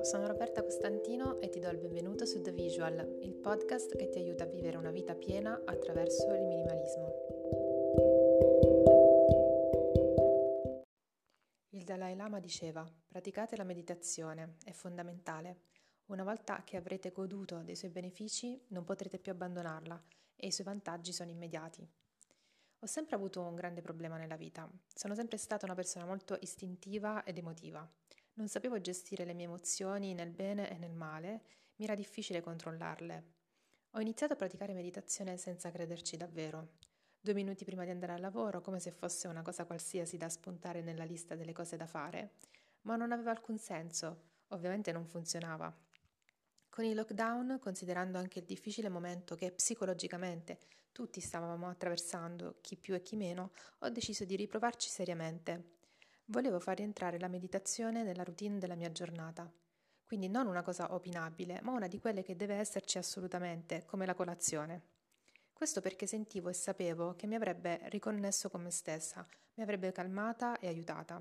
[0.00, 4.46] Costantino e ti do il benvenuto su The Visual, il podcast che ti aiuta a
[4.46, 7.12] vivere una vita piena attraverso il minimalismo.
[11.68, 15.64] Il Dalai Lama diceva, praticate la meditazione, è fondamentale.
[16.06, 20.02] Una volta che avrete goduto dei suoi benefici, non potrete più abbandonarla
[20.34, 21.86] e i suoi vantaggi sono immediati.
[22.78, 24.66] Ho sempre avuto un grande problema nella vita.
[24.94, 27.86] Sono sempre stata una persona molto istintiva ed emotiva.
[28.40, 31.42] Non sapevo gestire le mie emozioni nel bene e nel male,
[31.76, 33.24] mi era difficile controllarle.
[33.90, 36.76] Ho iniziato a praticare meditazione senza crederci davvero.
[37.20, 40.80] Due minuti prima di andare al lavoro, come se fosse una cosa qualsiasi da spuntare
[40.80, 42.36] nella lista delle cose da fare,
[42.84, 45.70] ma non aveva alcun senso, ovviamente non funzionava.
[46.70, 50.60] Con il lockdown, considerando anche il difficile momento che psicologicamente
[50.92, 55.79] tutti stavamo attraversando, chi più e chi meno, ho deciso di riprovarci seriamente.
[56.30, 59.52] Volevo far rientrare la meditazione nella routine della mia giornata.
[60.06, 64.14] Quindi non una cosa opinabile, ma una di quelle che deve esserci assolutamente, come la
[64.14, 64.82] colazione.
[65.52, 70.60] Questo perché sentivo e sapevo che mi avrebbe riconnesso con me stessa, mi avrebbe calmata
[70.60, 71.20] e aiutata.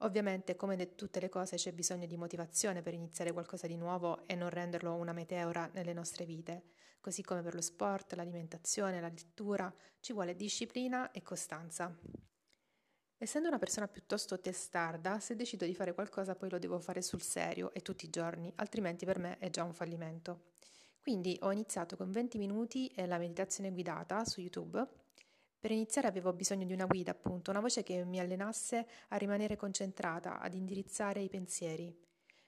[0.00, 4.34] Ovviamente, come tutte le cose, c'è bisogno di motivazione per iniziare qualcosa di nuovo e
[4.34, 6.64] non renderlo una meteora nelle nostre vite.
[7.00, 11.98] Così come per lo sport, l'alimentazione, la lettura, ci vuole disciplina e costanza.
[13.20, 17.20] Essendo una persona piuttosto testarda, se decido di fare qualcosa poi lo devo fare sul
[17.20, 20.52] serio e tutti i giorni, altrimenti per me è già un fallimento.
[21.00, 24.86] Quindi ho iniziato con 20 minuti e la meditazione guidata su YouTube.
[25.58, 29.56] Per iniziare avevo bisogno di una guida, appunto, una voce che mi allenasse a rimanere
[29.56, 31.92] concentrata, ad indirizzare i pensieri.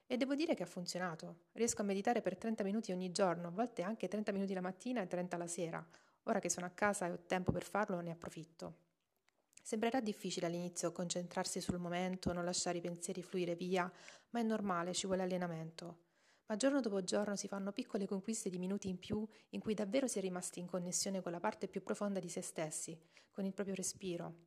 [0.06, 1.46] E devo dire che ha funzionato.
[1.50, 5.02] Riesco a meditare per 30 minuti ogni giorno, a volte anche 30 minuti la mattina
[5.02, 5.84] e 30 la sera.
[6.24, 8.89] Ora che sono a casa e ho tempo per farlo, ne approfitto.
[9.70, 13.88] Sembrerà difficile all'inizio concentrarsi sul momento, non lasciare i pensieri fluire via,
[14.30, 16.06] ma è normale, ci vuole allenamento.
[16.46, 20.08] Ma giorno dopo giorno si fanno piccole conquiste di minuti in più in cui davvero
[20.08, 23.00] si è rimasti in connessione con la parte più profonda di se stessi,
[23.30, 24.46] con il proprio respiro.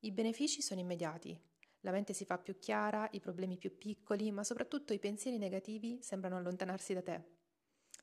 [0.00, 1.40] I benefici sono immediati.
[1.82, 6.02] La mente si fa più chiara, i problemi più piccoli, ma soprattutto i pensieri negativi
[6.02, 7.24] sembrano allontanarsi da te.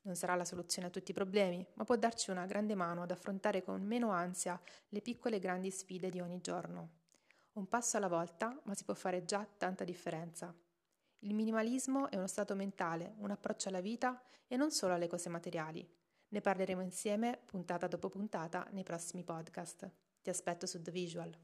[0.05, 3.11] Non sarà la soluzione a tutti i problemi, ma può darci una grande mano ad
[3.11, 6.89] affrontare con meno ansia le piccole e grandi sfide di ogni giorno.
[7.53, 10.55] Un passo alla volta, ma si può fare già tanta differenza.
[11.19, 15.29] Il minimalismo è uno stato mentale, un approccio alla vita e non solo alle cose
[15.29, 15.87] materiali.
[16.27, 19.89] Ne parleremo insieme puntata dopo puntata nei prossimi podcast.
[20.21, 21.35] Ti aspetto su The Visual.